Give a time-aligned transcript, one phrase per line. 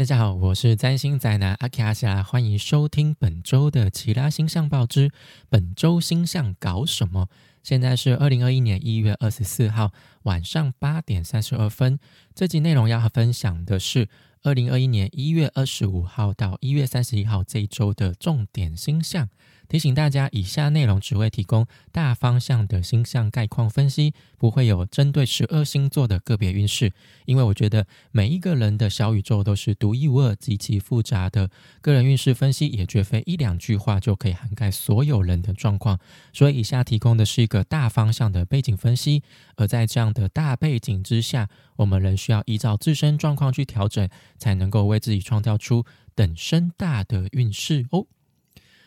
[0.00, 5.10] 大家好，我是占星宅男阿奇阿夏，欢迎收听本周的奇拉星象报之
[5.50, 7.28] 本周星象搞什么？
[7.62, 9.92] 现在是二零二一年一月二十四号
[10.22, 11.98] 晚上八点三十二分。
[12.34, 14.08] 这集内容要和分享的是
[14.42, 19.28] 二零二一年一月二十五号到一月三十一号这一周的重点星象。
[19.70, 26.92] 提醒大家，以下内容只会提供大方向的星象概况分析，不会有针对十二星座的个别运势。
[27.24, 31.48] 因为我觉得每一个人的小宇宙都是独一无二、极其复杂的，
[31.80, 36.00] 个人运势分析也绝非一两句话就可以涵盖所有人的状况。
[36.32, 39.22] 所以，以下提供的是一个大方向的背景分析。
[39.54, 45.84] 而在这样的大背景之下，我们仍需要依照自身状况去调整，才能够为自己创造出
[46.16, 48.06] 等身大的运势哦。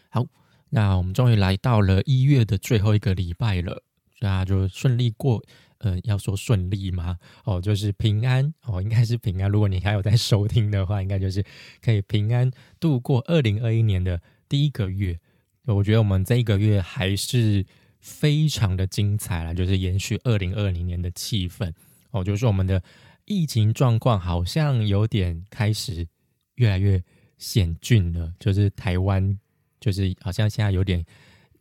[0.09, 0.25] 好。
[0.75, 3.83] 那我们终于来到了一月的最后一个礼拜了，
[4.21, 5.39] 那就顺利过，
[5.77, 7.19] 呃，要说顺利吗？
[7.43, 9.51] 哦，就是平安哦，应该是平安。
[9.51, 11.45] 如果你还有在收听的话，应该就是
[11.79, 12.49] 可以平安
[12.79, 15.19] 度过二零二一年的第一个月。
[15.65, 17.63] 我觉得我们这一个月还是
[17.99, 21.71] 非常的精彩了，就是延续二零二零年的气氛
[22.09, 22.23] 哦。
[22.23, 22.81] 就是我们的
[23.25, 26.07] 疫情状况好像有点开始
[26.55, 26.99] 越来越
[27.37, 29.37] 险峻了，就是台湾。
[29.83, 31.05] 就是好像现在有点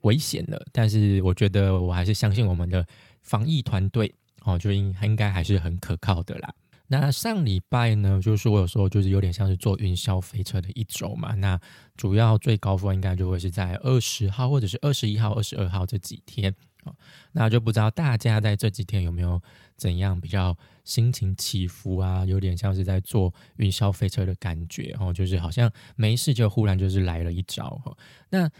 [0.02, 2.86] 危险了，但是我觉得我还是相信我们的
[3.20, 6.54] 防疫团队哦，就应应该还是很可靠的啦。
[6.86, 11.34] 那上礼拜呢，就是我有说就是有点像是坐云霄飞车的一周嘛。
[11.34, 11.58] 那
[11.96, 16.92] 主要最高峰应该就会是在二十号或者是二十一号、二十二号这几天啊。
[17.32, 19.40] 那就不知道大家在这几天有没有
[19.76, 22.24] 怎样比较心情起伏啊？
[22.24, 27.96] 有点像是在坐云霄飞车的感觉哦，就是好像没事就忽然就是来了一招哈。
[28.30, 28.50] 那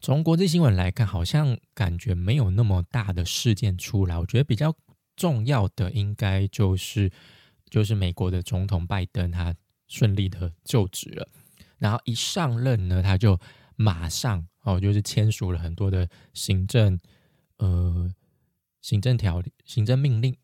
[0.00, 4.18] 从国际新闻来看，好像感觉没有那么大的事件出来。
[4.18, 4.74] 我觉得比较
[5.16, 7.10] 重要的应该就是
[7.68, 9.54] 就是美国的总统拜登他
[9.86, 11.28] 顺利的就职了，
[11.78, 13.38] 然后一上任呢，他就
[13.76, 16.98] 马上哦，就是签署了很多的行政
[17.58, 18.10] 呃。
[18.82, 20.36] 行政条例、行政命令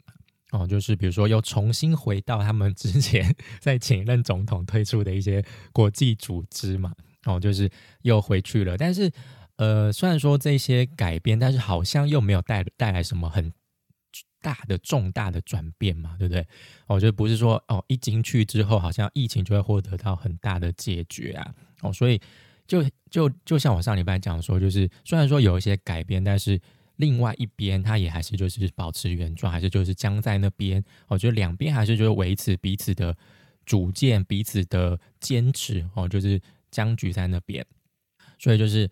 [0.52, 5.42] 哦，就是比如说又重新回到他们之前 在前任总统推出的一些
[5.72, 6.92] 国际组织嘛，
[7.24, 7.70] 哦，就是
[8.02, 8.76] 又回去了。
[8.76, 9.10] 但是，
[9.56, 13.50] 呃，虽然说这些改变，但是好像又没有带带来什么很
[14.42, 16.46] 大的重大的转变嘛，对不对？
[16.86, 22.20] 我觉得不是说哦，一进去之后，好像疫情就会获得到很大的解决啊，哦，所以
[22.66, 26.60] 就就就像我上礼拜讲说，就是虽然说有一些改变，但是。
[27.02, 30.82] 另外一边，他也还是就是保持原状，还是就是僵在那边。
[31.08, 33.16] 我觉得两边还是就是维持彼此的
[33.66, 36.40] 主见、彼此的坚持哦，就是
[36.70, 37.66] 僵局在那边。
[38.38, 38.88] 所以就是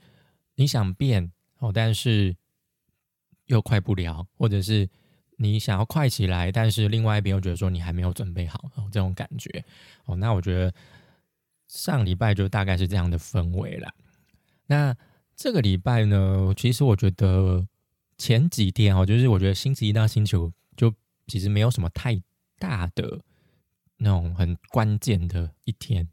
[0.56, 2.34] 你想变哦，但是
[3.46, 4.90] 又快不了，或者是
[5.36, 9.64] 你想要快起来，但是另外一边又觉得说你还没有准备好哦，这种感觉
[10.06, 10.16] 哦。
[10.16, 10.74] 那我觉得
[11.68, 13.88] 上礼拜就大概是这样的氛围了。
[14.66, 14.96] 那
[15.36, 17.64] 这个礼拜呢，其实我觉得。
[18.20, 20.92] 前几天哦，就是我觉得星期一到星期五就
[21.26, 22.20] 其实没有什么太
[22.58, 23.18] 大的
[23.96, 26.06] 那种很关键的一天。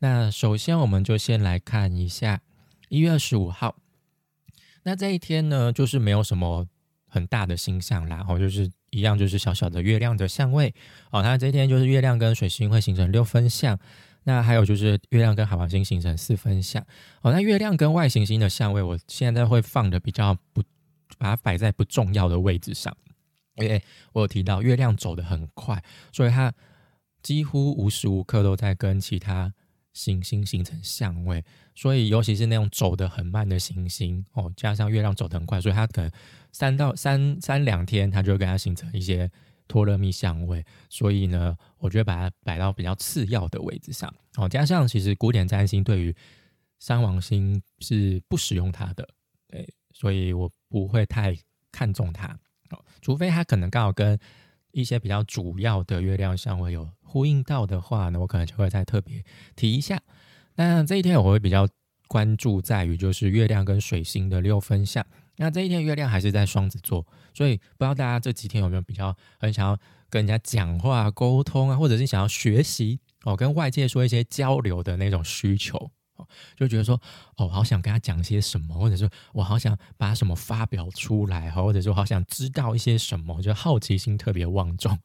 [0.00, 2.40] 那首先我们就先来看一下
[2.88, 3.76] 一月二十五号，
[4.82, 6.66] 那这一天呢，就是没有什么
[7.06, 10.74] 很大的星象啦，哦，就是一样就是小小的月亮的相位
[11.12, 11.22] 哦。
[11.22, 13.78] 它这一天就是月亮跟水星会形成六分相，
[14.24, 16.84] 那还有就是月亮跟海王星形成四分相
[17.22, 17.30] 哦。
[17.30, 20.64] 那月亮跟外行星的相位，我现在会放的比较不。
[21.18, 22.96] 把它摆在不重要的位置上，
[23.56, 26.54] 因为我有提到月亮走得很快，所以它
[27.22, 29.52] 几乎无时无刻都在跟其他
[29.92, 31.44] 行星形成相位。
[31.74, 36.10] 所以尤其是那种走得很慢的行星哦，加上月亮走得很快，所以它可能
[36.52, 39.30] 三到三三两天，它就会跟它形成一些
[39.66, 40.64] 托勒密相位。
[40.88, 44.48] 所以呢，我觉得把它摆到比较次要的位置上哦。
[44.48, 46.14] 加上其实古典占星对于
[46.78, 49.08] 三王星是不使用它的，
[49.48, 50.48] 对，所以我。
[50.68, 51.36] 不会太
[51.72, 52.38] 看重它
[52.70, 54.18] 哦，除非它可能刚好跟
[54.72, 59.24] 一些比较主要的月亮相位有呼应到的话呢，我可能就会再特别
[59.56, 60.00] 提一下。
[60.56, 61.66] 那这一天我会比较
[62.06, 65.04] 关注在于就是月亮跟水星的六分相。
[65.36, 69.78] 那这一天月亮还是在双子座，所以不知道大家这几天有没有比较很想要
[70.10, 75.92] 跟人家讲话沟通啊，或者是想要学习哦，跟外界说一些交流的那种需求。
[76.56, 77.00] 就觉得说，
[77.36, 84.98] 哦，好想跟他讲些什么，或者说我好想把什么发表出来，或者说好想知道一些什么，就好奇心特别旺重。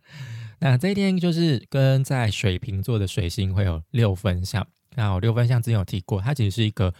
[0.60, 6.92] 那这一天就是跟在水瓶座的水星会有六分相，那我六分相之前有提过，它其实是一个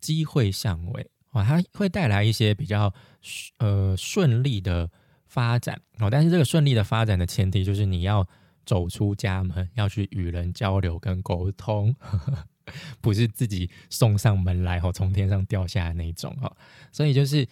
[0.00, 2.92] 机会相位哦，它会带来一些比较
[3.58, 4.90] 呃顺利的
[5.26, 8.26] 发展哦，但是这个顺利的发展的前提就是你要
[8.66, 11.94] 走出家门，要去与人交流跟沟通，
[13.00, 16.56] 不是自己送上门来哦，从天上掉下来那种哦。
[16.92, 17.46] 所以就是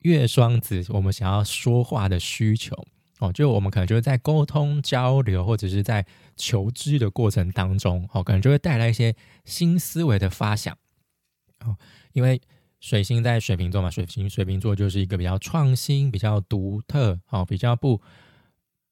[0.00, 2.74] 月双子，我们想要说话的需求
[3.18, 6.06] 哦，就我们可能就是在沟通交流或者是在
[6.36, 10.76] 求知的过程当中哦，可能就会带来一些新思维的发想
[11.64, 11.76] 哦，
[12.12, 12.40] 因为。
[12.80, 17.98] 水星在水瓶座嘛，水星水瓶座就是一个比较创新、比较独特、哦，比较不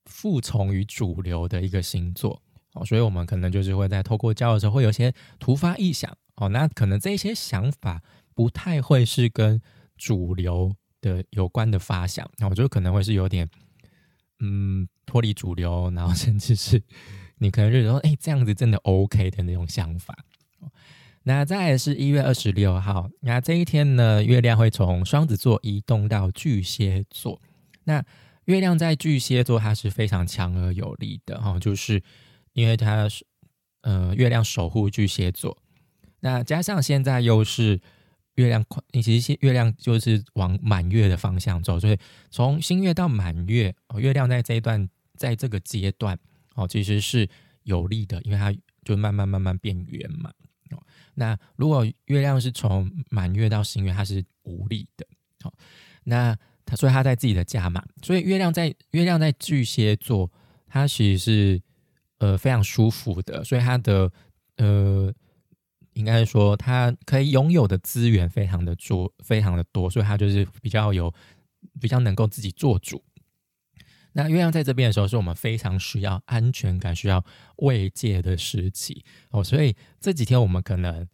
[0.06, 2.40] 服从于主流的一个星座
[2.72, 8.02] 哦，所以我们可能就是会在透过交的时候会有些突发异想哦，那可能这些想法
[8.34, 9.60] 不太会是跟
[9.96, 13.48] 主流的有关的发想，那我觉得可能会是有点
[14.40, 16.82] 嗯脱离主流，然后甚至是
[17.38, 20.16] 你可能就说哎这样子真的 OK 的那种想法。
[21.24, 27.40] 那再是一月二十六号，那这一天呢，月亮会从双子座移动到巨蟹座。
[27.84, 28.04] 那
[28.46, 32.02] 月亮在巨蟹座，它是非常强而有力的哈，就是
[32.52, 33.24] 因为它是
[33.82, 35.56] 呃月亮守护巨蟹座。
[36.20, 37.80] 那加上现在又是
[38.34, 41.98] 月亮快，其实月亮就是往满月的方向走，所以
[42.30, 46.18] 从新月到满月，哦，月亮在这一段，在这个阶段
[46.54, 47.28] 哦，其实是
[47.64, 48.54] 有利的，因为它
[48.84, 50.30] 就慢慢慢慢变圆嘛。
[51.14, 55.06] 那如果月亮是从满月到新月，它是无力的。
[55.42, 55.52] 好，
[56.04, 56.34] 那
[56.64, 60.30] 它所以它在自己的家嘛，所以月亮在月亮在巨蟹座，
[60.68, 61.62] 它其实是
[62.22, 64.10] 呃非常舒服的，所以它的
[64.56, 65.12] 呃
[65.94, 71.12] 应该说它可以拥有的资源非常的多，非常的多，所以它就是比较有
[71.80, 73.02] 比较能够自己做主。
[74.12, 77.24] 那月亮在这边的时候，是我们非常需要安全感、需要
[77.56, 81.08] 慰藉的时期哦，所以这几天我们可能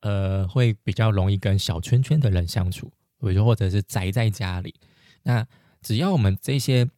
[0.00, 4.74] 呃会比较容易跟小圈圈的人相处，我就或者是宅在家里。
[5.24, 5.46] 那
[5.82, 6.88] 只要我们这些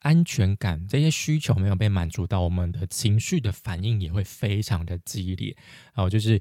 [0.00, 5.56] 安全感、这些需求没有被满足到，我们的情绪的反应也会非常的激烈。
[5.94, 6.40] 哦，就是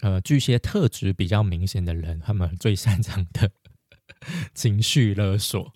[0.00, 3.50] 呃巨蟹特质比较明显的人，他们最擅长的
[4.54, 5.72] 情绪勒索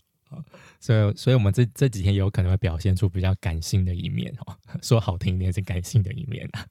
[0.79, 6.67] 所以，所以我们这这几天有可能会表现出比较感性的一面哦，说好听一点是感性的一面啊。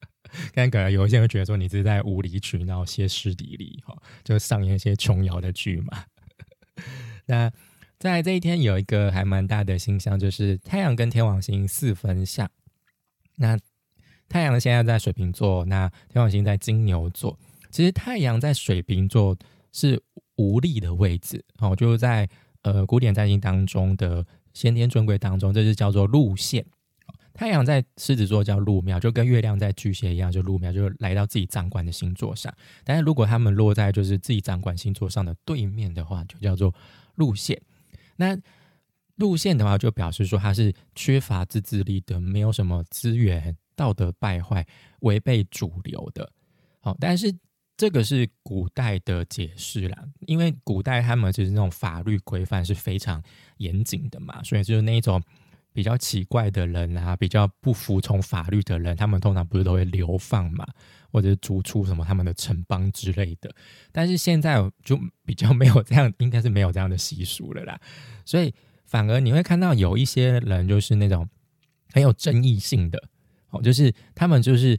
[0.52, 6.04] 刚可能有一些人会觉得说你是在无理取闹、歇斯底里哈，就上演一些琼瑶的剧嘛。
[7.24, 7.50] 那
[7.98, 12.50] 在这一天有一个还蛮大的星象，就是太阳跟天王星四分相。
[13.36, 13.58] 那
[14.28, 17.38] 太阳现在在水瓶座，那天王星在金牛座。
[17.70, 19.36] 其实太阳在水瓶座
[19.72, 20.02] 是
[20.36, 22.28] 无力的位置哦，就是在。
[22.62, 26.66] 呃，古典占星当中的先天尊贵当中，这是叫做路线。
[27.32, 32.52] 太阳在狮子座叫路庙，就跟月亮在巨蟹一样，就路庙，就来到自己掌管的星座上。
[32.84, 36.74] 但是如果他们落在就是自己掌管星座上的对面的话，就叫做
[37.14, 37.58] 路线。
[38.18, 38.38] 那
[39.16, 44.66] 路线的话，就表示说他是缺乏自制力的，没有什么资源，道德败坏，
[45.00, 46.30] 违背主流的。
[46.80, 47.34] 好，但是。
[47.80, 53.22] 这个是古代的解释啦，因为古代他们其实那种法律规范是非常
[53.58, 55.22] 严谨的嘛，所以就是那一种
[55.72, 60.66] 比较奇怪的人啊，比较不服从法律的人，他们通常不是都会流放嘛，
[61.10, 63.54] 或者是逐出什么他们的城邦之类的。
[63.92, 67.80] 但是现在就比较没有这样，应该是没有这样的习俗了啦，
[68.24, 71.28] 所以反而你会看到有一些人就是那种
[71.92, 73.02] 很有争议性的，
[73.50, 74.78] 哦，就是他们就是。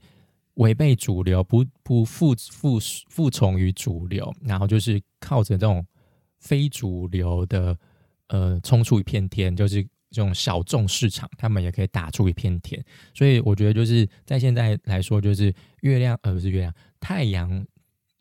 [0.55, 5.87] 违背主流，不不服服服从于主流，然后就是靠着这种
[6.37, 7.77] 非主流的
[8.27, 12.83] 呃冲出一片天，就是这种小众市场，他们也可以打出一片天。
[13.13, 17.65] 所以我觉得就是在现在来说，就是月亮呃不是月亮，太阳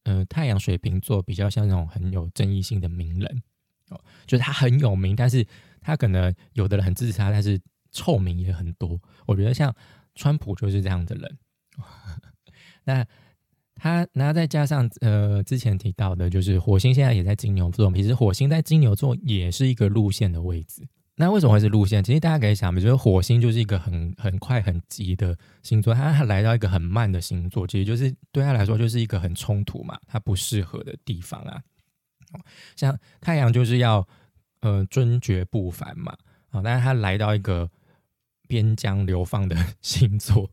[0.05, 3.43] 呃太阳水瓶座比较像那种很有争议性的名人
[3.91, 5.47] 哦，就是他很有名，但是
[5.81, 9.01] 他可能有的人很支持他，但是臭名也很多。
[9.27, 9.75] 我觉得像
[10.15, 11.39] 川普就是这样的人。
[12.85, 13.07] 那
[13.75, 17.93] 他，那再加上呃，之前提到的，就是火星现在也在金牛座。
[17.93, 20.87] 其实火星在金牛座也是一个路线的位置。
[21.19, 22.03] 那为什么会是路线？
[22.03, 31.61] 其实大家可以想，比如说火星就是一个很很快很急的星座，它来到一个很慢的星座，其实就是对他来说就是一个很冲突嘛，它不适合的地方啊。
[32.77, 34.07] 像太阳就是要
[34.61, 36.17] 呃尊爵不凡嘛，
[36.51, 37.69] 啊，但是他来到一个
[38.47, 40.49] 边疆流放的星座。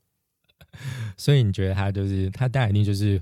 [1.15, 3.21] 所以你觉得他就是他，当然一定就是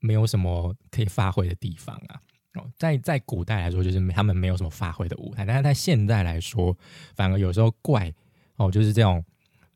[0.00, 2.20] 没有什么可以发挥的地方啊。
[2.54, 6.76] 哦，在在古代来说，就是他们没有什么发挥的舞台，但是在现在来说，
[7.14, 8.12] 反而有时候怪
[8.56, 9.24] 哦，就是这种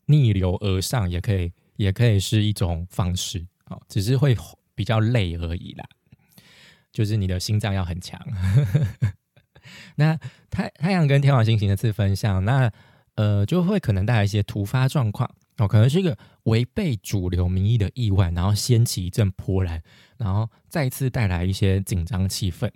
[0.07, 4.37] 逆流而上也可以，也可以是一种方式哦，只是会
[4.75, 5.85] 比较累而已啦。
[6.93, 8.21] 就是你的心脏要很强。
[9.97, 10.19] 那
[10.51, 12.71] 太太阳跟天王星形的次分相，那
[13.15, 19.83] 呃，就会可能带来一些突发状况哦，可能是一个违背主流民意的意外，然后掀起一阵波澜，
[20.17, 22.71] 然后再次带来一些紧张气氛。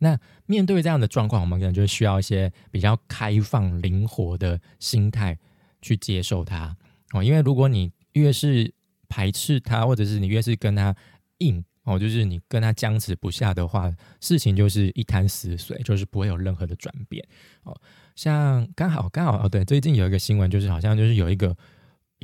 [0.00, 5.38] 那面对这样的状况，我们可能就需要一些比较开放、灵活的心态
[5.80, 6.76] 去接受它
[7.12, 7.22] 哦。
[7.22, 8.74] 因为如果你越是
[9.08, 10.94] 排斥它，或者是你越是跟他
[11.38, 17.24] 硬哦，就是你跟他僵持不下的话，事情就是一潭死水，就是不会有任何的转变
[17.62, 17.74] 哦。
[18.16, 21.56] 像刚好刚好哦，对，最近有一个新闻，就是好像就是有一个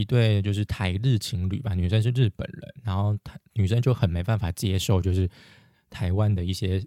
[0.01, 5.29] 一对就是台日情侣吧，女生是日本人，然后她女生就很没办法接受，就是
[5.89, 6.81] 台湾的一些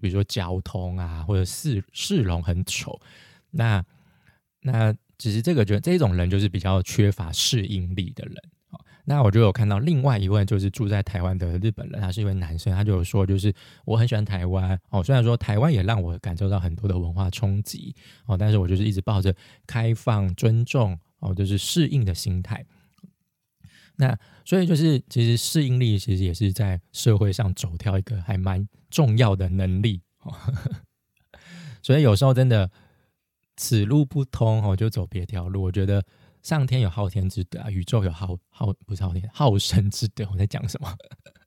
[0.00, 2.98] 比如说交通啊，或者市市容很丑，
[3.50, 3.84] 那
[4.60, 8.36] 那只是这个就这种人就是比较缺乏适应力的人。
[9.06, 13.54] 那我就有看到另外一位就是住在台湾的日本人，他是一位男生，他就有说，就是
[13.84, 17.94] 我很喜欢台湾哦，虽然说台湾也让我感受到很多的文化冲击
[18.24, 22.64] 哦，但是我就是一直抱着开放、尊重哦，就是适应的心态。
[23.96, 30.32] 那所以就是其实适应力其实也是在社会上走跳一个还蛮重要的能力哦。
[31.82, 32.70] 所以有时候真的
[33.56, 35.62] 此路不通哦，就走别条路。
[35.62, 36.04] 我觉得。
[36.44, 40.28] 上天有昊天之德啊，宇宙有浩浩不是昊天浩生之德。
[40.30, 40.94] 我在讲什么？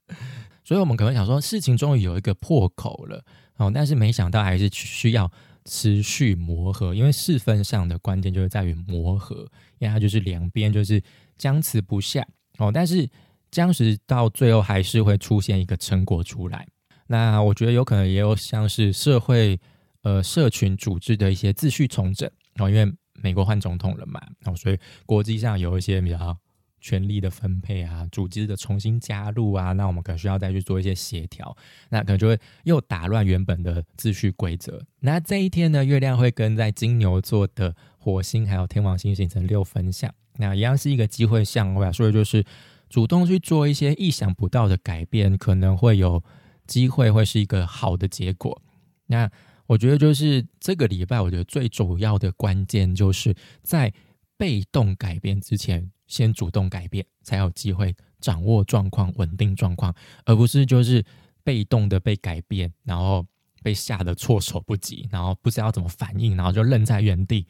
[0.66, 3.24] 所以，我们可能想说，事情终于有一个破口了
[3.58, 5.30] 哦，但是没想到还是需要
[5.68, 9.36] 持续磨合，因为四分上的关键就是在于磨合，
[9.78, 11.00] 因为它就是两边就是
[11.36, 13.08] 僵持不下哦，但是
[13.50, 16.66] 僵持到最后还是会出现一个成果出来。
[17.06, 19.60] 那我觉得有可能也有像是社会
[20.02, 22.92] 呃社群组织的一些秩序重整哦，因为。
[23.20, 24.22] 美国换总统了嘛？
[24.44, 26.38] 哦，所以国际上有一些比较
[26.80, 31.56] 权力的分配啊，组织的重新加入啊，那我们可能需要再去做一些协调，
[31.88, 34.82] 那可能就会又打乱原本的秩序规则。
[35.00, 42.44] 那这一天呢，月亮会跟在金牛座的火星还有天王星形成六分相，那一样是一个机会相位，所以就是
[42.88, 46.22] 主动去做一些意想不到的改变，可能会有
[46.66, 48.62] 机会会是一个好的结果。
[49.06, 49.30] 那。
[49.68, 53.92] 我觉得就是这个礼拜，我觉得最主要的关键就是在
[54.38, 61.04] 被动改变之前，先主动改变，才有机会掌握状况、稳定状况，而不是就是
[61.44, 63.26] 被动的被改变，然后
[63.62, 67.46] 被吓得措手不及，然后不知道怎么反应，然后就愣在原地，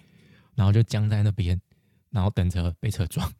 [0.56, 1.60] 然后就僵在那边，
[2.10, 3.30] 然后等着被车撞。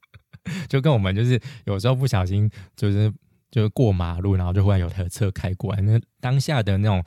[0.68, 3.10] 就跟我们就是有时候不小心就是
[3.50, 7.02] 就是过马路，然后就忽然有台车开过来，那当下的那种。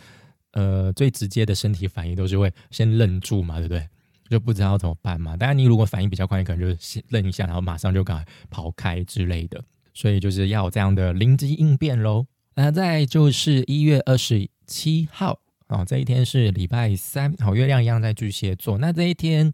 [0.56, 3.90] 呃，最直接的身体反应都是会先愣住嘛，对不对？
[4.30, 5.38] 就不知道怎么办嘛。
[5.38, 9.64] 当然，你如果反应比较快，你可能就先愣一下，然后马上就赶跑开之类的。
[9.94, 12.26] 所以就是要有这样的灵机应变喽。
[12.56, 18.78] 那再就是一月二十七号啊，这一天是礼拜三，好，月亮一样在巨蟹座。
[18.80, 19.52] 那这一天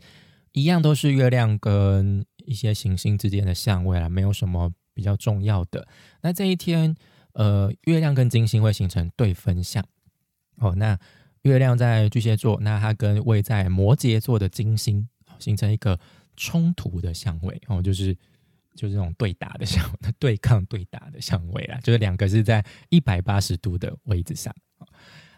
[0.54, 5.88] 一样都是月亮跟一些行星之间的相位啊，没有什么比较重要的。
[6.22, 6.96] 那这一天，
[7.34, 9.84] 呃，月亮跟金星会形成对分相。
[10.58, 10.98] 哦，那
[11.44, 15.08] 月亮在巨蟹座，那它跟位在摩羯座的金星
[15.40, 16.00] 形成一个
[16.36, 18.14] 冲突的相位哦，就是
[18.76, 24.54] 就是这种对打的相对抗对打的相位啦，就是两个是在一百八十度的位置上。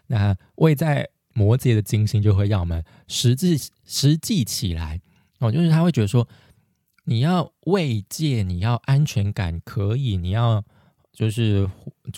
[0.06, 5.00] 那位在摩羯的金星就会让我们实际实际起来
[5.38, 6.28] 哦，就是他会觉得说，
[7.04, 10.64] 你要慰藉，你要安全感，可以，你要。
[11.12, 11.68] 就是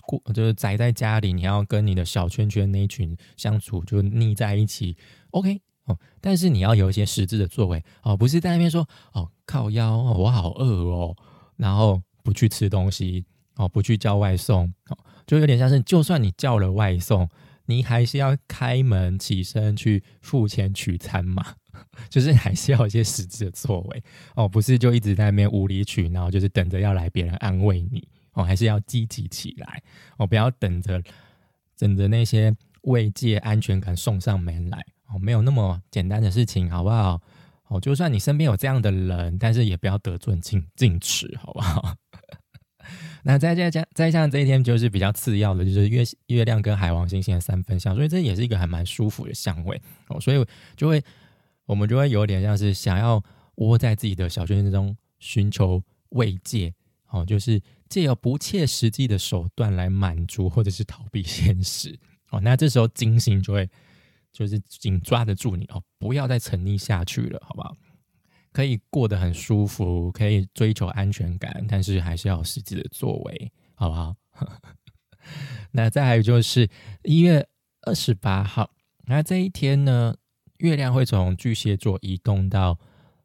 [0.06, 4.96] 过，就是宅在家里，你要跟你的小圈圈那一群相处，就腻在一起
[5.30, 5.98] ，OK 哦。
[6.20, 11.16] 但是你要有一些实质的作为哦，不是在那边说哦靠腰，我好饿哦，
[11.56, 13.24] 然后不去吃东西
[13.56, 14.96] 哦，不去叫外送哦，
[15.26, 17.28] 就有点像是，就算你叫了外送，
[17.66, 21.44] 你还是要开门起身去付钱取餐嘛，
[22.08, 24.02] 就是还是要有一些实质的作为
[24.36, 28.06] 哦，不是就一直在那边无理取闹，就是等着要来别人安慰你。
[28.34, 29.82] 哦，还是要积极起来
[30.18, 30.26] 哦！
[30.26, 31.02] 不要等着
[31.78, 37.20] 等着那些慰藉、安全感送上门来哦，没有那么简单的事情，好不好？
[37.68, 41.94] 哦，就算你身边有这样的人，但是也不要得寸进进尺，好不好？
[43.22, 50.20] 那再再加再像这一天，就是比较次要的，就是月月亮跟海王星星的三分相，所以这也是一个还蛮舒服的相位哦。
[50.20, 50.44] 所以
[50.76, 51.02] 就会
[51.66, 53.22] 我们就会有点像是想要
[53.56, 56.74] 窝在自己的小圈圈中寻求慰藉
[57.10, 57.62] 哦，就是。
[57.94, 61.96] 借由不切实际的手段来满足或者是逃避现实
[62.30, 63.70] 哦，那这时候金星就会
[64.32, 67.76] 就是紧抓得住你哦，不要再沉溺下去了，好不好？
[68.50, 74.16] 可以过得很舒服，可以追求安全感，但是还是要有实际的作为，好不好？
[75.70, 76.68] 那再还有就是
[77.04, 77.46] 一月
[77.82, 78.68] 二十八号，
[79.04, 80.16] 那这一天呢，
[80.58, 82.76] 月亮会从巨蟹座移动到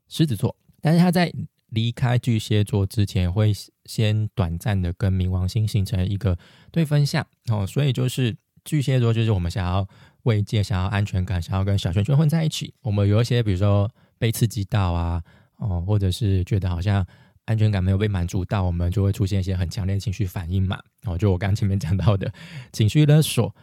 [0.08, 1.34] 狮子座，但是它在
[1.70, 3.54] 离开巨蟹座之前，会
[3.86, 6.38] 先短暂的跟冥王星形成一个
[6.72, 8.36] 对分相哦，所以就是
[8.66, 9.88] 巨蟹座就是我们想要
[10.24, 12.74] 慰藉、想要安全感、想要跟小圈圈混在一起。
[12.82, 15.24] 我们有一些比如说被刺激到啊，
[15.58, 17.06] 哦，或者是觉得好像
[17.46, 20.80] 安全感没有被满足到，我们就会出现一些很强烈情绪反应嘛。
[21.06, 22.32] 哦，就我刚前面讲到的
[22.72, 23.56] 情绪勒索。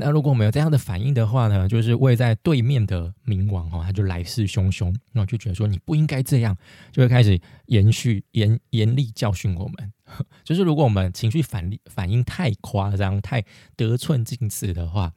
[0.00, 6.56] 那如果我们有这样的反应的话呢，就是位在对面的冥王哦，他就来势汹汹，那我就觉得说你不应该这样，
[6.92, 9.92] 就会开始延续严严厉教训我们。
[10.44, 13.44] 就是如果我们情绪反反应太夸张、太
[13.76, 15.12] 得寸进尺的话，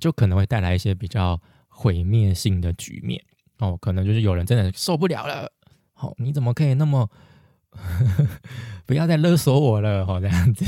[0.00, 3.22] 就可能会带来一些比较毁灭性的局面
[3.58, 3.78] 哦。
[3.80, 5.50] 可能就是有人真的受不了了，
[5.94, 7.08] 哦，你怎么可以那么
[8.84, 10.04] 不要再勒索我了？
[10.04, 10.66] 哦，这样子。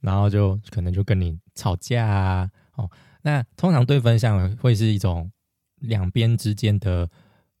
[0.00, 2.90] 然后就可能就跟你吵架啊，哦，
[3.22, 5.30] 那通常对分相会是一种
[5.76, 7.08] 两边之间的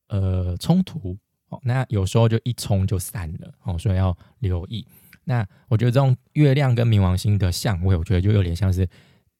[0.08, 4.86] 呃冲突，哦，那有时候就一冲就散了，哦，所以要留意。
[5.24, 8.88] 那我觉得这种月亮跟冥王星的相位，我觉得就有点像是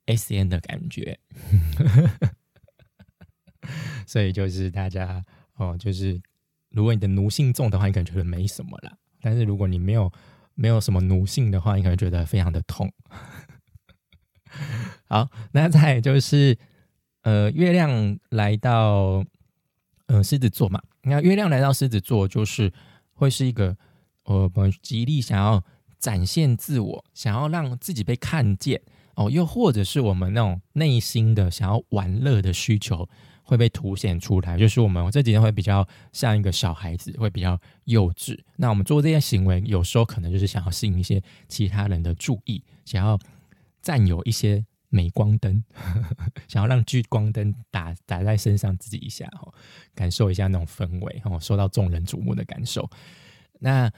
[0.04, 1.18] S N 的感觉，
[4.06, 5.24] 所以就是大家
[5.54, 6.20] 哦，就是
[6.68, 10.12] 如果你的奴性重的话，你可能觉得没什么啦，但是如果你没有。
[10.56, 12.92] 没有什么奴性的话，你可能觉得非常的痛。
[15.08, 16.56] 好，那再就是，
[17.22, 19.24] 呃，月亮来到，
[20.06, 20.80] 呃，狮子座嘛。
[21.02, 22.72] 那月亮来到狮子座，就是
[23.14, 23.76] 会是一个，
[24.24, 25.62] 我们极力想要
[25.98, 28.80] 展现自我，想要让自己被看见
[29.14, 33.08] 哦，又或者是我们那种内心的想要玩乐的需求。
[33.42, 38.38] 会被凸显出来，就是我们这几天会比较像一个小孩子，会比较幼稚。
[38.54, 43.18] 那我们做这些行为，有时候可能就是想要吸引一些其他人的注意，想要
[43.80, 45.64] 占有一些镁光灯，
[46.48, 49.52] 想要让聚光灯打打在身上自己一下，哦，
[49.94, 52.88] 感受一下那种氛围，哦，受到众人瞩目的感受。
[53.60, 53.90] 那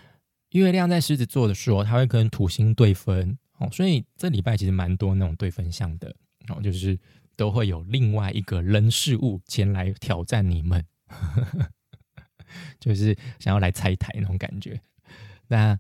[0.51, 6.15] 月亮在狮子座的时候，它会跟土星对分，哦，所以这礼拜其实蛮多那种对分相的，
[6.49, 6.99] 哦，就是。
[7.35, 10.85] 都会有另外一个人事物前来挑战你们，
[12.79, 14.79] 就是想要来拆台那种感觉。
[15.49, 15.77] 那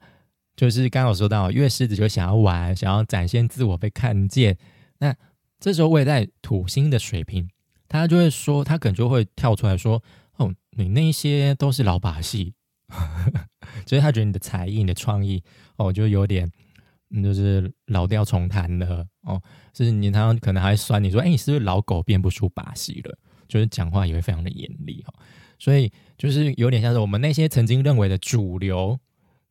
[0.62, 4.56] 就是刚刚说到，因为狮子就想要玩，想要展现自我被看见。
[4.98, 5.12] 那
[5.58, 7.50] 这时候位在土星的水平，
[7.88, 10.00] 他就会说，他可能就会跳出来说
[10.38, 12.54] ：“哦，你那些都是老把戏。”
[13.86, 15.42] 所以他觉得你的才艺、你的创意，
[15.78, 16.48] 哦，就有点。
[17.24, 23.18] 就是老调重弹了哦，就是你常常可能还酸你说，哎，你是不是老狗变不出把戏了？
[23.48, 25.12] 就是讲话也会非常的严厉哈，
[25.58, 28.96] 所以就是有点像是我们那些曾经认为的主流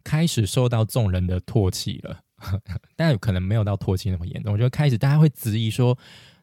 [0.04, 2.20] 开始受到众人的唾弃了，
[2.96, 4.54] 但可能没有到唾弃那么严重。
[4.54, 5.98] 我觉得开始大家会质疑说，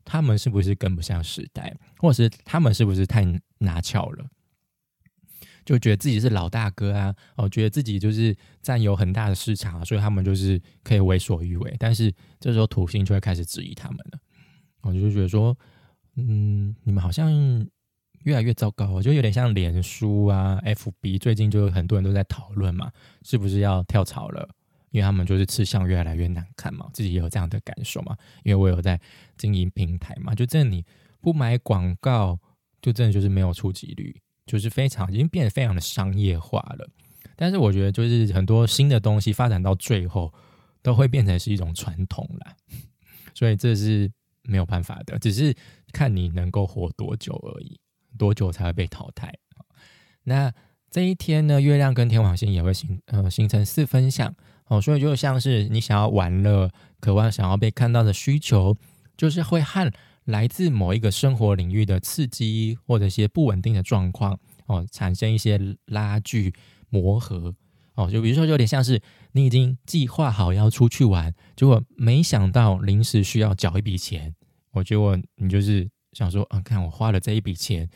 [0.04, 3.24] 他们是不是跟不上时代，或者是他们是不是太
[3.58, 4.26] 拿翘了？
[5.64, 11.76] 就觉得自己是老大哥啊，哦，觉得自己就是占有很大的市场，所以他们就是可以为所欲为。
[11.78, 14.18] 但是这时候土星就会开始质疑他们了，
[14.80, 15.54] 我就觉得说，
[16.16, 17.30] 嗯，你们好像
[18.28, 24.46] 越来越糟糕，我就有点像脸书啊、FB，最近就很多人都在讨论嘛，是不是要跳槽了？
[24.90, 28.14] 因为他们就是吃相越来越难看嘛，自己也有这样的感受嘛。
[28.44, 29.00] 因为我有在
[29.38, 30.84] 经营平台嘛，就真的你
[31.20, 32.38] 不买广告，
[32.82, 34.14] 就真的就是没有触及率。
[34.46, 36.88] 就是非常已经变得非常的商业化了，
[37.36, 40.32] 但是我觉得就是很多新的东西发展到最后
[40.80, 42.56] 都会变成是一种传统了，
[43.34, 44.10] 所以这是
[44.44, 45.54] 没有办法的，只是
[45.92, 47.78] 看你能够活多久而已，
[48.18, 49.32] 多久才会被淘汰。
[50.24, 50.52] 那
[50.90, 54.34] 这一天呢，月亮跟天王星也会形呃形成四分相
[54.66, 58.76] 哦，所以就像是你想要玩乐、渴望想要被看到的需求，
[59.16, 59.90] 就是会和。
[60.28, 66.52] 来自某一个生活领域的刺激，或者一些不稳定的状况哦，产生一些拉锯
[66.90, 67.54] 磨合
[67.94, 69.00] 哦，就比如说有点像是
[69.32, 74.34] 你已经计划好要出去玩，结果没想到临时需要缴一笔钱，
[74.72, 77.88] 我结果你就是想说啊，看我花了这一笔钱。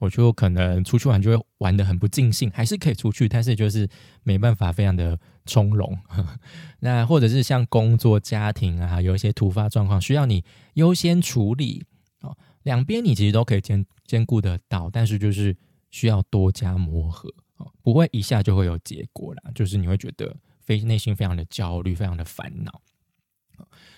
[0.00, 3.88] 我就可能出去玩就会玩的很不尽兴，还是可以出去，但是就是
[4.22, 5.96] 没办法非常的从容。
[6.80, 11.86] 那或者是像工作、家庭啊，有一些突发状况需要你优先处理
[12.20, 15.56] 哦，两边你其实都可以兼兼顾得到，但是就是
[15.90, 22.82] 需要多加磨合哦，不会一下就会有结果啦，就是你会觉得非内心非常的焦虑，非常的烦恼，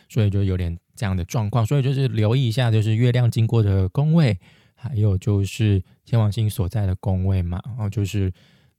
[0.08, 4.36] 所以就有点这样的状况，所以就是留意一下，就是月亮经过的宫位。
[4.78, 8.30] 还有就是天王星所在的宫位嘛，然后就是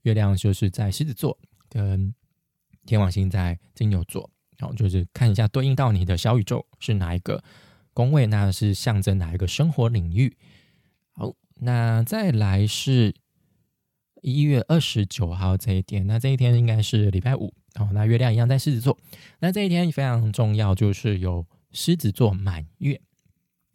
[0.03, 1.35] 月亮就是在狮子座，
[1.67, 2.13] 跟
[2.85, 7.43] 天王星在金牛座，然后就是看一下对应到你的小宇宙是哪一个
[7.95, 10.37] 宫位，那是象征哪一个生活领域。
[11.13, 13.15] 好，那再来是
[14.21, 17.89] 一月二十九号这一天，那这一天应该是礼拜五哦。
[17.91, 18.95] 那月亮一样在狮子座，
[19.39, 22.99] 那这一天非常重要，就是有狮子座满月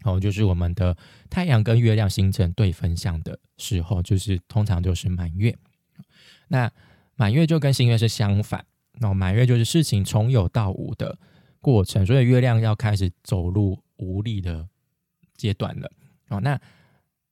[0.05, 0.96] 哦，就是我们的
[1.31, 5.57] 太阳跟月亮形成对分相的时候，就是通常就是满月。
[6.48, 6.70] 那
[7.14, 11.18] 满月就跟新月是相反，那满月就是事情从有到无的
[11.61, 14.68] 过程，所以月亮要开始走入无力的
[15.37, 15.90] 阶段了
[16.28, 16.40] 哦。
[16.40, 16.61] 那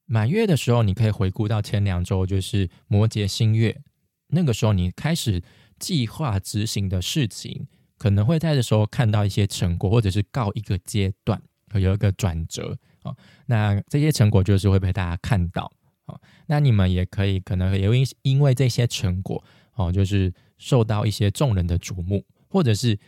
[0.07, 3.81] 满月的时候，你可以回顾到前两周，就是摩羯新月，
[4.29, 5.43] 那个时候你开始
[5.79, 7.67] 计划执行的事情，
[8.01, 11.41] 可能会在这时候看到一些成果，或者是告一个阶段，
[11.75, 13.15] 有一个转折哦。
[13.45, 15.71] 那这些成果就是会被大家看到
[16.07, 16.19] 哦。
[16.47, 22.99] 那你们也可以可能也会因为这些成果哦，就是受到一些众人的瞩目，或者是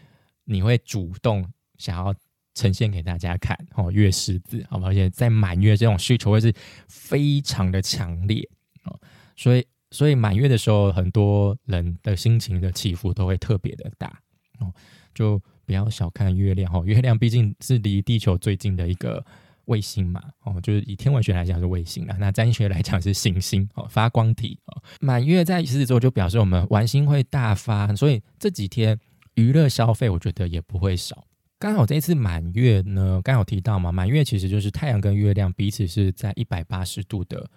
[0.44, 2.14] 你会主动想要。
[2.55, 6.52] 呈现给大家看哦，月狮子，好吧，而且在满月这种需求会是
[6.87, 8.46] 非常的强烈
[8.85, 9.00] 哦，
[9.35, 14.20] 所以所以满月的时候，很多人的心情的起伏都会特别的大
[14.62, 14.72] 哦，
[15.14, 19.25] 就不要小看月亮哦，月亮毕竟是离地球最近的一个
[19.66, 28.98] 卫星嘛哦，就是以天文学来讲是卫星啊，那占学来讲是行星哦，发光体哦，满月在狮子座就表示我们玩心会大发，所以这几天
[29.35, 31.25] 娱乐消费我觉得也不会少。
[31.59, 37.48] 刚好这一次满月呢，刚好提到嘛，满月其实就是太阳跟月亮彼此是在一百八十度的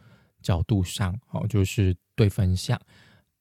[0.44, 2.80] 角度上，哦，就是对分相。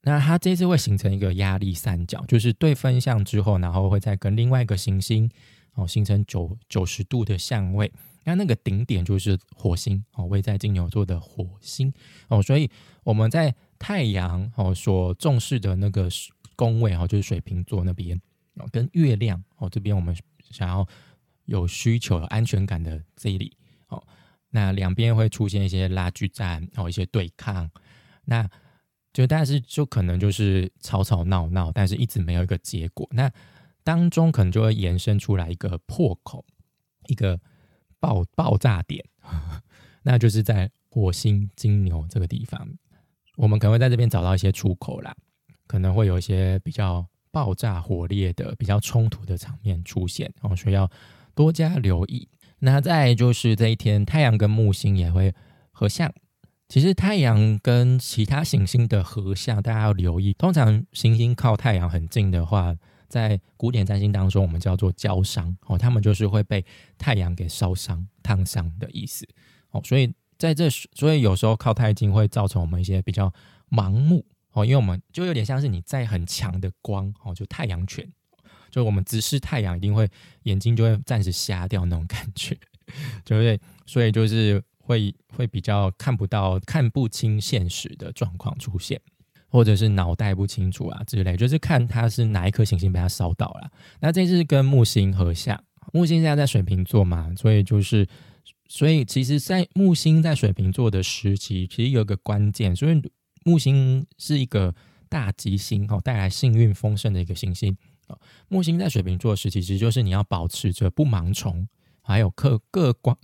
[0.04, 5.28] 那它这次会形成一个压力三角，就是对分相之后，然后会再跟另外一个行星
[5.74, 7.92] 哦形成九九十度的相位。
[8.24, 11.92] 那那个顶点就是火星哦，位在金牛座的火星
[12.28, 12.70] 哦，所以
[13.02, 16.08] 我们在太阳哦所重视的那个
[16.54, 18.20] 宫位哦，就是水瓶座那边
[18.54, 20.16] 哦，跟月亮哦这边我们。
[20.50, 20.86] 想要
[21.46, 23.56] 有需求、有安全感的这里，
[23.88, 24.00] 哦，
[24.50, 27.68] 那两边会出现一些拉锯战，哦，一些对抗，
[28.26, 28.48] 那
[29.14, 33.08] 就但是就可能就是吵吵闹闹，但是一直没有一个结果。
[33.12, 33.32] 那
[33.82, 36.44] 当中可能就会延伸出来一个破口，
[37.06, 37.40] 一个
[37.98, 39.02] 爆爆炸点，
[40.04, 42.68] 那就是在火星金牛这个地方，
[43.36, 45.16] 我们可能会在这边找到一些出口啦，
[45.66, 47.06] 可能会有一些比较。
[47.34, 50.88] 爆炸火烈的比较冲突的场面出现，哦，所以要
[51.34, 52.28] 多加留意。
[52.60, 55.34] 那再就是这一天，太阳跟木星也会
[55.72, 56.08] 合相。
[56.68, 60.32] 其实太阳跟其他行星的合相，大家要留意。
[60.34, 62.74] 通常行星靠太阳很近的话，
[63.08, 66.64] 在古典占星当中，我们叫做焦伤哦，他们就是会被
[66.98, 69.26] 太阳给烧伤、烫伤的意思
[69.70, 69.80] 哦。
[69.84, 73.32] 所以在这，所以有时候靠太近会造成我们一些比较
[73.70, 74.24] 盲目。
[74.52, 78.08] 哦，因为我们就有点像是你在很强的光哦，就太阳拳，
[78.70, 80.08] 就我们直视太阳，一定会
[80.44, 82.56] 眼睛就会暂时瞎掉那种感觉，
[83.24, 83.60] 对不对？
[83.84, 89.00] 所以就是会会比较看不到、看不清现实的状况出现，
[89.48, 93.70] 或者是脑袋不清楚啊之类，就是看它是哪一颗行星被它烧到了。
[94.00, 98.06] 那这是跟木星合相，木星现在在水瓶座嘛，所以就是，
[98.68, 103.02] 所以其实，在木星在水瓶座的时期，其实有个关键，所以。
[103.46, 104.74] 木星是一个
[105.06, 108.18] 大吉星哦，带来幸运丰盛的一个行星哦。
[108.48, 111.68] 木星在水瓶座时，其实就是你要保持着不盲从，
[112.00, 113.14] 还有客各观，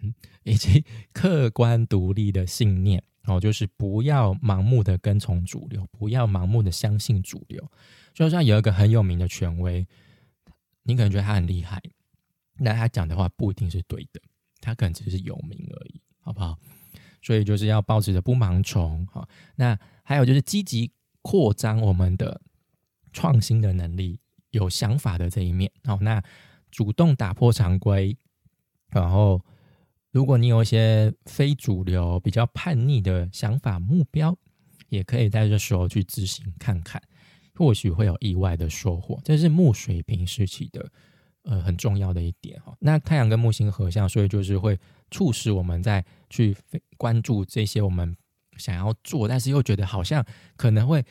[0.00, 0.14] 嗯，
[0.48, 7.70] 以及 客观独立的信念哦，就是不要盲目的跟从主流，不要盲目的相信主流。
[8.14, 9.86] 就像有一个很有名的权威，
[10.82, 11.80] 你可能觉得他很厉害，
[12.56, 14.20] 那他讲的话不一定是对的，
[14.60, 16.58] 他可能只是有名而已，好不好？
[17.20, 19.28] 所以就是要保持着不盲从，哈。
[19.56, 22.40] 那还有就是积极扩张我们的
[23.12, 24.18] 创新的能力，
[24.50, 25.98] 有想法的这一面，好。
[26.00, 26.22] 那
[26.70, 28.16] 主动打破常规，
[28.90, 29.40] 然后
[30.10, 34.36] 如果你有一些非主流、比较叛逆的想法、目标，
[34.88, 37.00] 也可以在这时候去执行看看，
[37.54, 39.20] 或许会有意外的收获。
[39.24, 40.90] 这是木水平时期的。
[41.44, 44.78] 呃，很重要的一点哈，那太阳跟木星合相，所以就是会
[45.10, 46.54] 促使我们在去
[46.98, 48.14] 关注这些我们
[48.58, 50.22] 想要做，但是又觉得好像
[50.56, 51.02] 可能会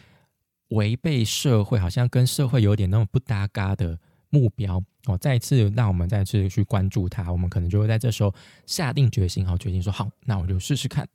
[0.68, 3.98] 违背社会，好像跟社会有点那种不搭嘎的
[4.38, 5.18] 目标哦。
[5.18, 8.34] 再次让我们再次去关注它，我们可能就会在这时候
[8.66, 11.08] 下定决心，好决定说好，那我就试试看，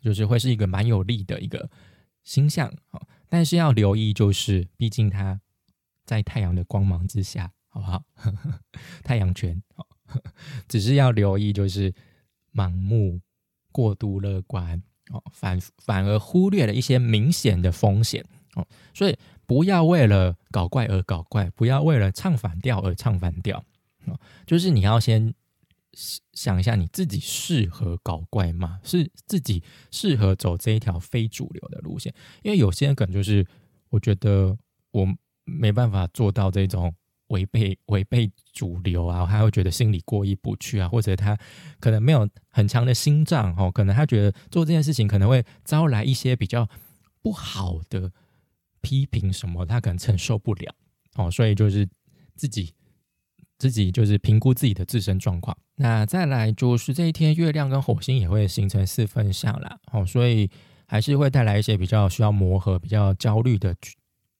[0.00, 1.68] 就是会是一个蛮有利的一个
[2.24, 3.02] 星象哦。
[3.28, 5.40] 但是要留意，就是毕竟它
[6.04, 7.52] 在太阳的光芒之下。
[7.70, 8.02] 好不好？
[9.04, 9.62] 太阳拳，
[10.66, 11.92] 只是要留意，就是
[12.54, 13.20] 盲目
[13.70, 18.66] 过度乐观哦，反反而忽略了一些明显的风险哦。
[18.94, 19.14] 所以
[19.48, 23.64] 不要为了搞怪而搞怪，不要为了唱反调而唱反调
[24.04, 24.20] 哦。
[24.46, 25.32] 就是你要先
[26.34, 28.78] 想一下，你自己适合搞怪吗？
[28.84, 32.14] 是自己适合走这一条非主流的路线？
[32.42, 33.46] 因为有些人可能就是，
[33.88, 34.54] 我觉得
[34.90, 35.08] 我
[35.44, 36.94] 没办法做到这种
[37.28, 41.34] 违背违背主流啊，他会觉得心里过意不去啊，或者他
[41.80, 46.68] 可能没有很强的心脏哦，可能他觉得做这件事情可能会招来一些比较
[47.22, 48.12] 不好的
[48.80, 50.74] 批评什么，他可能承受不了
[51.14, 51.88] 哦，所以就是
[52.34, 52.74] 自己。
[53.60, 55.58] 自己就是评估自己的自身状况。
[55.74, 60.48] 那再来就是这一天，月亮跟火星也会形成四分相啦，哦，所以
[60.86, 63.74] 还是会带来一些比较需要磨合、比较焦虑的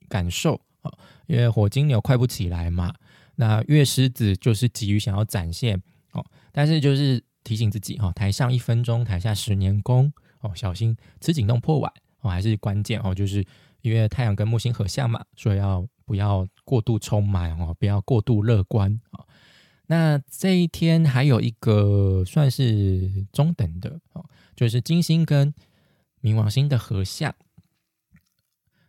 [0.09, 0.99] 感受哦。
[1.27, 2.95] 因为火金牛快不起来嘛，
[3.35, 13.45] 那月狮子就是急于想要展现哦，但是就是提醒自己哈，台上一分钟，台下十年功哦，小心吃紧弄破碗哦，还是关键哦，就是
[13.83, 15.87] 因为太阳跟木星合相嘛，所以要。
[16.09, 19.23] 不要过度充满哦，不要过度乐观啊。
[19.89, 24.25] 那这一天还有一个算是中等的哦，
[24.57, 25.53] 就是金星跟
[26.23, 27.35] 冥王星的合相。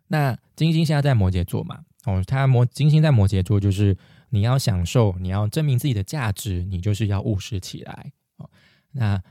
[0.08, 3.97] 那金星现在在摩羯座嘛，哦，它摩金星在摩羯座，就是
[4.30, 8.49] 你要享受，你要证明自己的价值，你就是要务实起来哦。
[8.93, 9.21] 那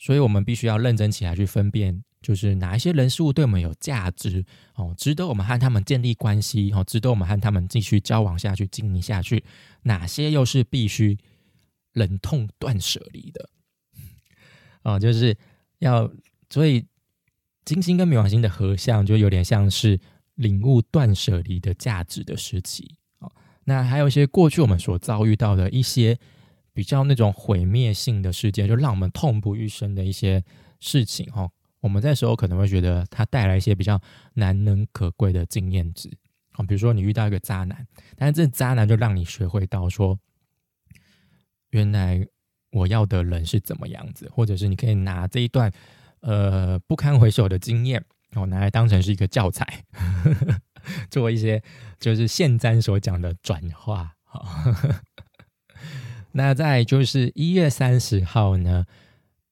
[0.00, 2.02] 所以我们必须要认真起来去分辨。
[2.22, 9.42] 就是哪一些人事物对我们有价值哦，值得我们和他们建立关系哦，值得我们和他们继续交往下去、经营下去。
[9.84, 11.16] 哪些又是必须
[11.94, 13.48] 忍痛断舍离的
[14.84, 14.98] 哦？
[15.00, 15.34] 就是
[15.78, 16.12] 要
[16.50, 16.84] 所以
[17.64, 19.98] 金星跟冥王星的合相，就有点像是
[20.34, 23.32] 领悟断舍离的价值的时期哦。
[23.64, 26.18] 那还有一些过去我们所遭遇到的一些
[26.80, 30.42] 比较那种毁灭性的事件，就让我们痛不欲生的一些
[30.78, 31.52] 事情哦。
[31.80, 34.00] 我们在时候可能会觉得它带来一些比较
[34.32, 36.08] 难能可贵的经验值
[36.52, 40.18] 啊，比如说你遇到一个渣男，但是这渣男就让你学会到说，
[41.68, 42.26] 原来
[42.72, 45.70] 我要的人是怎么样子，或者是你可以拿这一段
[46.20, 49.84] 呃不堪回首的经验，哦拿来当成是一个教材，
[51.12, 51.62] 做一些
[51.98, 54.14] 就是现在所讲的转化。
[54.24, 54.48] 好，
[56.32, 58.84] 那在就是一月三十号呢。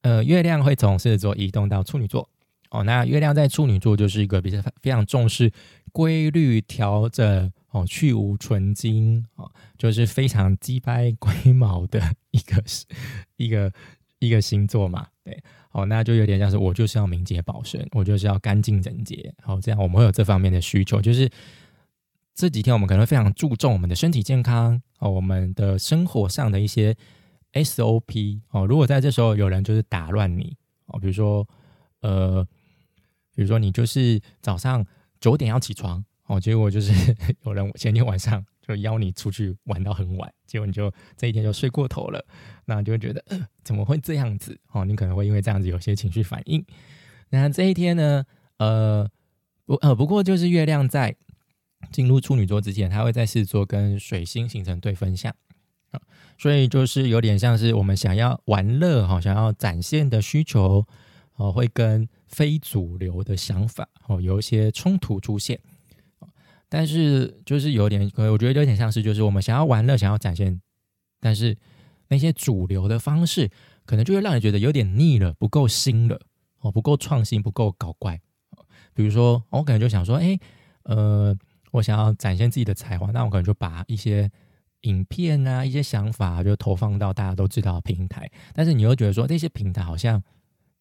[0.03, 2.31] 呃，月亮会从狮子座移动到处女座
[2.71, 2.85] 哦。
[2.85, 5.53] 那月亮在处女座就是一个比较非常重视
[5.91, 12.63] 规律调整哦，去无存精哦，就是非常鸡掰龟毛的一个
[13.37, 13.73] 一个
[14.21, 15.05] 一个星座嘛。
[15.25, 15.37] 对，
[15.73, 19.35] 哦，那就有点像是我就是要明洁保身，我就是要干净整洁。
[19.43, 21.03] 好，这样我们会有这方面的需求。
[21.03, 21.29] 就是
[22.37, 26.97] 这几天我们可能非常注重我们的身体健康哦，我们的生活上的一些。
[27.55, 31.49] SOP 哦，如果在这时候有人就是打乱你哦，比如说
[32.03, 32.47] 呃，
[33.35, 34.87] 比如说你就是早上
[35.19, 36.93] 九点要起床哦，结果就是
[37.47, 42.23] 有人前天晚上就邀你出去玩到很晚，结果你就这一天就睡过头了，
[42.67, 43.25] 那就会觉得
[43.65, 44.85] 怎么会这样子哦？
[44.85, 46.63] 你可能会因为这样子有些情绪反应。
[47.31, 48.23] 那这一天呢，
[48.59, 49.11] 呃
[49.65, 51.17] 不呃不过就是月亮在
[51.91, 55.35] 进入处女座之前，它会在狮子座跟水星形成对分相。
[56.37, 60.85] 所以就是有点像是我们想要玩乐哈，想要展现的需求
[61.35, 65.59] 哦，会跟非主流的想法哦有一些冲突出现。
[66.69, 70.61] 但是就是有点，我觉得有点像是就是我们想要玩乐，想要展现，
[71.19, 71.57] 但是
[72.09, 73.51] 那些主流的方式
[73.87, 76.21] 可能就会让你觉得有点腻了，不够新了
[76.61, 78.21] 哦，不够创新，不够搞怪。
[78.95, 80.39] 比如说，我可能就想说，哎，
[80.83, 81.35] 呃，
[81.79, 84.31] 我想要展现自己的才华，那我可能就把一些。
[84.83, 90.23] 影片啊，一些想法就投放到大家都知道的平台，但是你又觉得说这些平台好像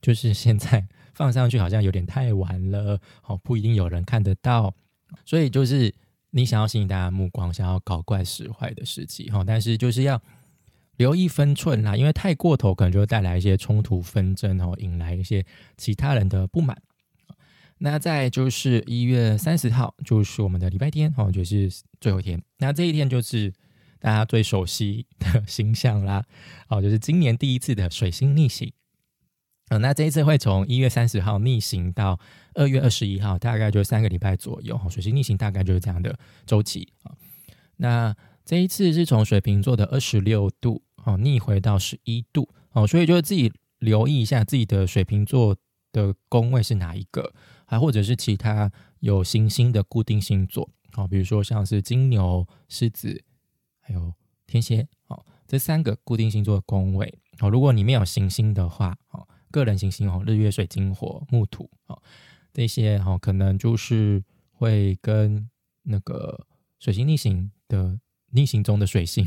[0.04, 4.72] 就是现在 放上去好像有点太晚了，哦，不一定有人看得到，
[5.26, 5.92] 所以就是
[6.30, 10.22] 你想要吸引大家目光，想要搞怪使坏的时期，哈，但是就是要
[10.98, 15.44] 留意分寸啦，因为太过头可能就会带来一些冲突纷争，哦，引来一些
[15.76, 16.80] 其他人的不满。
[17.80, 23.54] 那再就是一月三十号，就是我们的礼拜天，哦，就是最后一天，那这一天就是。
[24.00, 26.24] 大家最熟悉的星象啦，
[26.70, 28.72] 哦，就是今年第一次的水星逆行，
[29.70, 32.20] 嗯，那这一次会从一月三十号逆行到
[32.54, 34.80] 二月二十一号，大概就三个礼拜左右。
[34.92, 37.12] 水星逆行大概就是这样的周期啊。
[37.78, 45.58] 那这一次是从水瓶座的二十六度哦逆回到十一度哦，所以就自己留意一下自己的水瓶座
[45.92, 47.34] 的宫位是哪一个，
[47.68, 53.24] 还或者是其他有行星的固定星座哦，比如说像是金牛、狮子。
[53.80, 54.14] 还有
[54.46, 61.98] 天蝎，哦，这三个固定星座的宫位，哦，如果你没有行星的话，哦，个人行星哦，日月水金火木土，哦，
[62.52, 65.50] 这些哦，可能就是会跟
[65.84, 66.46] 那个
[66.80, 67.98] 水星逆行的
[68.32, 69.26] 逆行中的水星，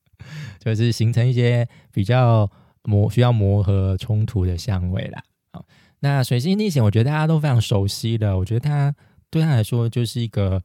[0.60, 2.50] 就是形成一些比较
[2.82, 5.24] 磨需要磨合冲突的相位啦。
[5.50, 5.64] 好，
[6.04, 8.94] 那水星逆行，我觉得大家都非常熟悉的，我觉得它
[9.30, 10.62] 对他来说就是一个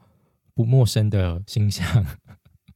[0.54, 2.06] 不陌生的星象，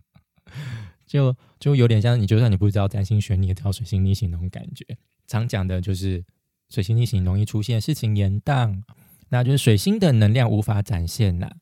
[1.05, 4.85] 就就有点像你就算你不知道占星学，你也知道水星逆行那种感觉。
[5.27, 6.23] 常讲的就是
[6.69, 8.81] 水星逆行容易出现事情延宕，
[9.27, 11.53] 那就是水星的能量无法展现啦。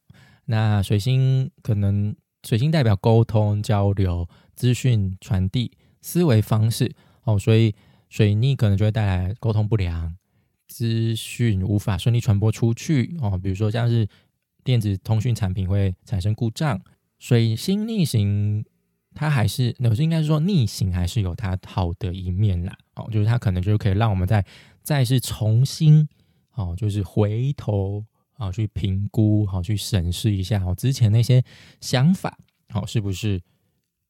[0.46, 7.74] 那水星可能水星代表沟通、交流、资讯传递、思维方式哦，所以
[8.08, 10.16] 水逆可能就会带来沟通不良、
[10.72, 13.38] 资讯无法顺利传播出去哦。
[13.38, 14.08] 比如说像是
[14.64, 16.82] 电子通讯产品会产生故障。
[17.20, 18.64] 水星逆行，
[19.14, 24.46] 它还是那是应该是说逆行还是有它好的一面啦哦，就是它可能就可以让我们再
[24.82, 26.08] 再是重新
[26.54, 28.06] 哦，就是回头。
[28.42, 31.44] 啊，去评估，好去审视一下，哦之前那些
[31.80, 32.36] 想法，
[32.70, 33.40] 好是不是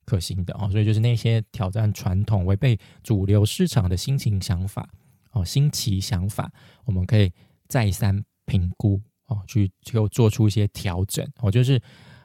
[0.06, 0.54] 可行的？
[0.54, 4.90] 哦，所以就是那些挑战传统、违背主流市场的心情想法，
[5.32, 6.52] 哦，新奇想法，
[6.86, 7.32] 我们可以
[7.68, 11.82] 再三评估，哦，去就做出一些调整，哦，就是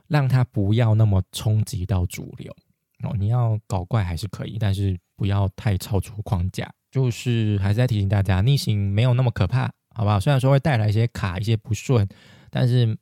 [0.08, 2.54] 让它不要那么冲击到主流。
[3.02, 6.72] 哦，你要搞怪还是可以，但是不要太超出框架。
[6.90, 9.70] 就是还是在提醒大家，逆行没有那么可怕。
[9.94, 10.20] 好不好？
[10.20, 12.06] 虽然说会带来一些卡、一些不顺，
[12.50, 12.98] 但是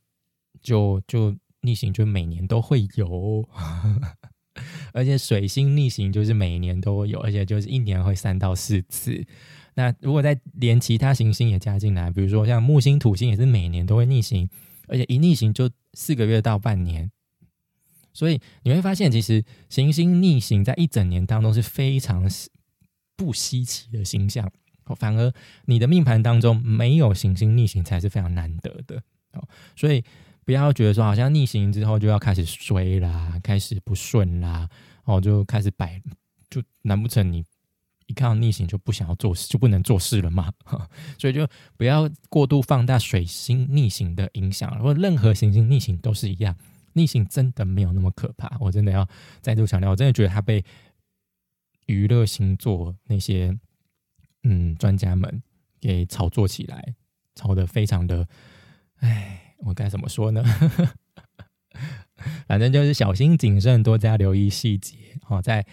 [0.62, 3.48] 就就逆行，就每年都会有。
[4.92, 9.26] 而且水星逆行就是每年都会有，而且就是一年会三到四次。
[9.74, 14.48] 那如果再连其他行星也加进来，比如说像木星、土星，也是每年都会逆行，
[14.88, 17.10] 而且一逆行就四个月到半年。
[18.12, 22.30] 所以你会发现，其实行星逆行在一整年当中是非常
[23.16, 24.50] 不稀奇的星象。
[24.96, 25.32] 反而
[25.64, 30.04] 你的命盘当中没有行星逆行才是非常难得的哦，所以
[30.44, 34.68] 不要觉得说好像逆行之后就要开始衰啦，开始不顺啦，
[35.04, 36.02] 哦就开始摆，
[36.50, 37.42] 就难不成你
[38.06, 40.52] 一看到逆行就不想要做事，就不能做事了吗？
[41.18, 46.56] 所以就不要过度放大水星逆行的影响，或任何行星逆行都是一样，
[46.94, 48.56] 逆行真的没有那么可怕。
[48.60, 49.08] 我真的要
[49.40, 50.64] 再度强调，我真的觉得它被
[51.86, 53.58] 娱乐星座那些。
[54.46, 55.42] 嗯，专家们
[55.80, 56.94] 给炒作起来，
[57.34, 58.28] 炒得非常的，
[58.96, 60.44] 哎，我该怎么说呢？
[62.46, 64.96] 反正就是小心谨慎，多加留意细节。
[65.30, 65.66] 哦，在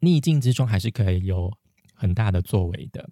[0.00, 1.56] 逆境之中，还是可以有
[1.98, 3.10] 很大的作为的。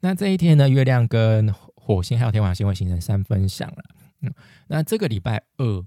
[0.00, 3.84] 那这一天呢，月亮跟火星还有天王星会形成三分相了。
[4.22, 4.32] 嗯，
[4.68, 5.84] 那这个礼拜二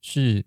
[0.00, 0.44] 是。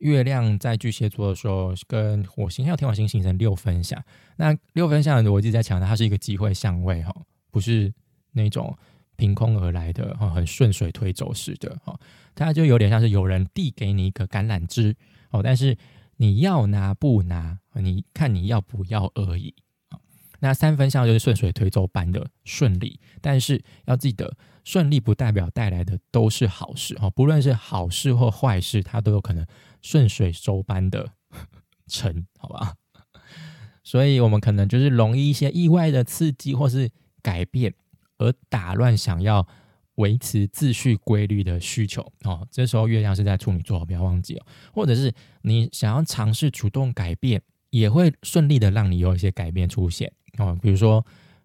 [0.00, 3.98] 月亮在巨蟹座的时候，跟火星还有天王星形成六分相。
[4.36, 7.16] 那六分相，我一直在强调，它是一个机会相位哈，
[7.50, 7.90] 不是
[8.32, 8.76] 那种
[9.16, 11.98] 凭空而来的哈，很顺水推舟式的哈。
[12.34, 14.94] 它就有点像是有人递给你一个橄榄枝
[15.30, 15.74] 哦，但是
[16.18, 19.54] 你要拿不拿，你看你要不要而已。
[20.40, 29.46] 那三分相就是顺水推舟般的顺利，但是要记得，顺利不代表带来的都是好事哦，不论是好事或坏事，它都有可能。
[29.82, 31.12] 顺水舟般的
[31.86, 32.74] 成，好吧，
[33.84, 36.90] 所以我们可能就是容易一些意外的刺激或是
[37.22, 37.72] 改变，
[38.18, 39.46] 而打乱想要
[39.94, 42.44] 维持秩序规律的需求哦。
[42.50, 44.46] 这时候月亮是在处女座，不要忘记哦。
[44.72, 47.40] 或者是你想要尝试主动改变，
[47.78, 50.58] 也会顺利的让你有一些改变出现哦。
[50.60, 51.04] 比如说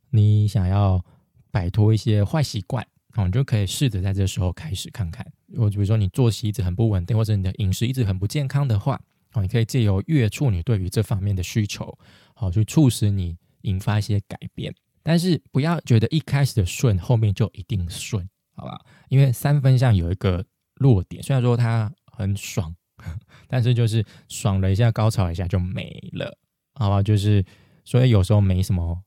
[0.09, 1.03] 你想要
[1.51, 2.85] 摆脱一些坏习惯。
[3.15, 5.29] 哦，你就可以试着在这时候开始看看。
[5.57, 8.97] 我比如说你作息一直很不稳定，或者你的饮食一直很不健康的话，
[9.33, 11.99] 哦，你可以借由月处女对于这方面的需求，
[12.33, 14.73] 好去促使你引发一些改变。
[15.03, 18.79] 但是不要觉得一开始的顺，后面就一定顺，好吧？
[19.09, 22.73] 因为三分相有一个弱点，虽然说它很爽，
[23.47, 26.37] 但是就是爽了一下，高潮一下就没了，
[26.73, 27.01] 好吧？
[27.03, 27.43] 就是
[27.83, 28.97] 所以有时候没什么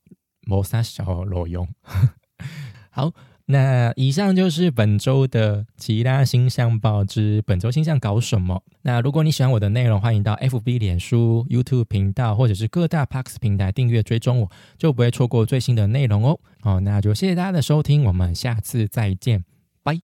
[0.46, 1.68] 谋杀小裸用，
[2.90, 3.12] 好。
[3.46, 8.62] 那以上就是本周的其他星象报之本周星象搞什么？
[8.80, 16.40] 那如果你喜欢我的内容，欢迎到 FB、脸书、YouTube 频道或者是各大 Parks 平台订阅追踪我，就不会错过最新的内容哦。
[16.62, 19.44] 好，那就谢谢大家的收听，我们下次再见。